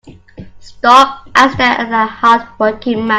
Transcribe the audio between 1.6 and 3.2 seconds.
at the hard working man.